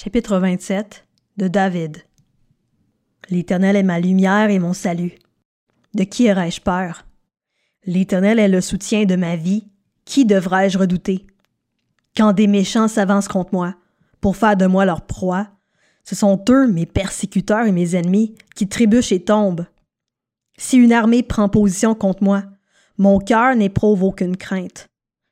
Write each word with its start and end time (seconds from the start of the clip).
Chapitre 0.00 0.38
27 0.38 1.08
de 1.38 1.48
David 1.48 2.04
L'Éternel 3.30 3.74
est 3.74 3.82
ma 3.82 3.98
lumière 3.98 4.48
et 4.48 4.60
mon 4.60 4.72
salut. 4.72 5.18
De 5.92 6.04
qui 6.04 6.30
aurais-je 6.30 6.60
peur? 6.60 7.04
L'Éternel 7.84 8.38
est 8.38 8.46
le 8.46 8.60
soutien 8.60 9.06
de 9.06 9.16
ma 9.16 9.34
vie. 9.34 9.66
Qui 10.04 10.24
devrais-je 10.24 10.78
redouter? 10.78 11.26
Quand 12.16 12.32
des 12.32 12.46
méchants 12.46 12.86
s'avancent 12.86 13.26
contre 13.26 13.52
moi 13.52 13.74
pour 14.20 14.36
faire 14.36 14.56
de 14.56 14.66
moi 14.66 14.84
leur 14.84 15.00
proie, 15.04 15.48
ce 16.04 16.14
sont 16.14 16.40
eux, 16.48 16.68
mes 16.68 16.86
persécuteurs 16.86 17.66
et 17.66 17.72
mes 17.72 17.96
ennemis, 17.96 18.36
qui 18.54 18.68
trébuchent 18.68 19.10
et 19.10 19.24
tombent. 19.24 19.66
Si 20.56 20.76
une 20.76 20.92
armée 20.92 21.24
prend 21.24 21.48
position 21.48 21.96
contre 21.96 22.22
moi, 22.22 22.44
mon 22.98 23.18
cœur 23.18 23.56
n'éprouve 23.56 24.04
aucune 24.04 24.36
crainte. 24.36 24.86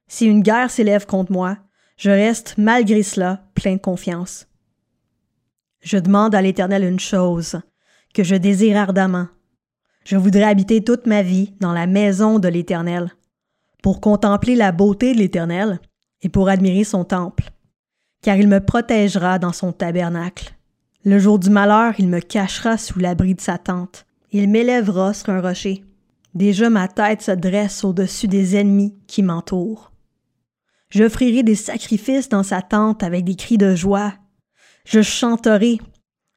Si 0.09 0.27
une 0.27 0.43
guerre 0.43 0.73
s'élève 0.73 1.07
contre 1.07 1.31
moi, 1.31 1.57
je 1.99 2.11
reste, 2.11 2.57
malgré 2.59 3.05
cela, 3.05 3.45
plein 3.55 3.75
de 3.75 3.81
confiance. 3.81 4.49
Je 5.87 5.99
demande 5.99 6.35
à 6.35 6.43
l'Éternel 6.43 6.83
une 6.83 6.99
chose, 6.99 7.61
que 8.13 8.25
je 8.25 8.35
désire 8.35 8.77
ardemment. 8.77 9.29
Je 10.05 10.17
voudrais 10.17 10.43
habiter 10.43 10.83
toute 10.83 11.07
ma 11.07 11.23
vie 11.23 11.55
dans 11.61 11.73
la 11.73 11.87
maison 11.87 12.41
de 12.41 12.49
l'Éternel, 12.49 13.13
pour 13.85 14.01
contempler 14.01 14.57
la 14.57 14.73
beauté 14.73 15.15
de 15.15 15.19
l'Éternel 15.19 15.79
et 16.23 16.29
pour 16.29 16.49
admirer 16.49 16.83
son 16.83 17.05
temple, 17.05 17.53
car 18.21 18.37
il 18.37 18.49
me 18.49 18.59
protégera 18.59 19.39
dans 19.39 19.53
son 19.53 19.71
tabernacle. 19.71 20.57
Le 21.05 21.21
jour 21.21 21.39
du 21.39 21.51
malheur, 21.51 21.95
il 21.99 22.09
me 22.09 22.19
cachera 22.19 22.79
sous 22.79 22.99
l'abri 22.99 23.37
de 23.37 23.41
sa 23.41 23.57
tente. 23.57 24.07
Il 24.33 24.49
m'élèvera 24.49 25.15
sur 25.15 25.31
un 25.31 25.41
rocher. 25.41 25.85
Déjà 26.35 26.69
ma 26.69 26.89
tête 26.89 27.23
se 27.23 27.31
dresse 27.31 27.85
au-dessus 27.85 28.27
des 28.27 28.57
ennemis 28.57 28.99
qui 29.07 29.23
m'entourent. 29.23 29.93
J'offrirai 30.91 31.45
des 31.45 31.55
sacrifices 31.55 32.29
dans 32.29 32.43
sa 32.43 32.61
tente 32.61 33.05
avec 33.05 33.25
des 33.25 33.37
cris 33.37 33.57
de 33.57 33.77
joie. 33.77 34.15
Je 34.87 35.03
chanterai, 35.03 35.81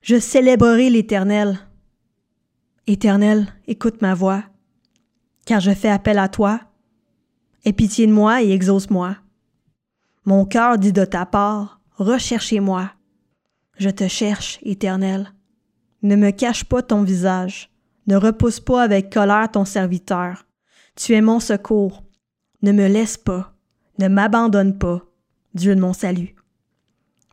je 0.02 0.20
célébrerai 0.20 0.90
l'Éternel. 0.90 1.60
Éternel, 2.88 3.46
écoute 3.68 4.02
ma 4.02 4.16
voix, 4.16 4.44
car 5.46 5.60
je 5.60 5.70
fais 5.70 5.90
appel 5.90 6.18
à 6.18 6.30
toi. 6.30 6.60
Aie 7.64 7.74
pitié 7.74 8.08
de 8.08 8.12
moi 8.12 8.42
et 8.42 8.50
exauce-moi. 8.50 9.18
Mon 10.26 10.46
cœur 10.46 10.80
dit 10.80 10.92
de 10.92 11.06
ta 11.06 11.28
part, 11.28 11.80
recherchez-moi. 11.98 12.92
Je 13.78 13.92
te 13.92 14.08
cherche, 14.08 14.58
Éternel. 14.64 15.32
Ne 16.02 16.16
me 16.16 16.32
cache 16.32 16.66
pas 16.66 16.82
ton 16.82 17.04
visage, 17.04 17.70
ne 18.08 18.16
repousse 18.16 18.60
pas 18.60 18.82
avec 18.82 19.14
colère 19.14 19.52
ton 19.52 19.64
serviteur. 19.64 20.48
Tu 20.96 21.14
es 21.14 21.22
mon 21.22 21.40
secours. 21.40 22.04
Ne 22.64 22.72
me 22.72 22.88
laisse 22.88 23.16
pas, 23.16 23.54
ne 24.00 24.08
m'abandonne 24.08 24.76
pas, 24.80 25.04
Dieu 25.54 25.76
de 25.76 25.82
mon 25.82 25.94
salut. 25.94 26.36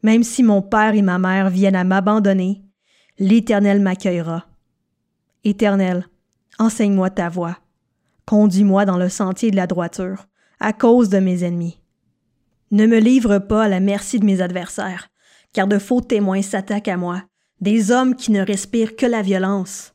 Même 0.07 0.23
si 0.23 0.45
mon 0.45 0.63
père 0.63 0.95
et 0.95 1.03
ma 1.03 1.19
mère 1.19 1.51
viennent 1.51 1.75
à 1.75 1.83
m'abandonner, 1.83 2.63
l'Éternel 3.19 3.81
m'accueillera. 3.81 4.47
Éternel, 5.43 6.07
enseigne-moi 6.61 7.11
ta 7.11 7.29
voie. 7.29 7.59
Conduis-moi 8.25 8.85
dans 8.85 8.99
le 8.99 9.09
sentier 9.09 9.51
de 9.51 9.57
la 9.57 9.67
droiture, 9.67 10.27
à 10.61 10.73
cause 10.73 11.09
de 11.09 11.19
mes 11.19 11.43
ennemis. 11.43 11.81
Ne 12.71 12.87
me 12.87 13.01
livre 13.01 13.39
pas 13.39 13.65
à 13.65 13.69
la 13.69 13.81
merci 13.81 14.21
de 14.21 14.25
mes 14.25 14.41
adversaires, 14.41 15.09
car 15.53 15.67
de 15.67 15.81
faux 15.81 16.03
témoins 16.03 16.43
s'attaquent 16.43 16.87
à 16.87 16.97
moi, 16.97 17.25
des 17.61 17.91
hommes 17.91 18.15
qui 18.15 18.31
ne 18.31 18.43
respirent 18.43 18.95
que 18.95 19.07
la 19.07 19.23
violence. 19.23 19.93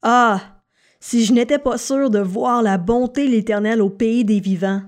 Ah. 0.00 0.62
Si 1.00 1.26
je 1.26 1.34
n'étais 1.34 1.58
pas 1.58 1.76
sûr 1.76 2.08
de 2.08 2.18
voir 2.18 2.62
la 2.62 2.78
bonté 2.78 3.26
de 3.26 3.32
l'Éternel 3.32 3.82
au 3.82 3.90
pays 3.90 4.24
des 4.24 4.40
vivants. 4.40 4.80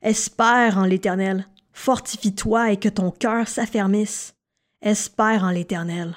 Espère 0.00 0.78
en 0.78 0.84
l'Éternel, 0.84 1.48
fortifie-toi 1.78 2.72
et 2.72 2.76
que 2.76 2.88
ton 2.88 3.10
cœur 3.10 3.48
s'affermisse. 3.48 4.34
Espère 4.82 5.44
en 5.44 5.50
l'Éternel. 5.50 6.16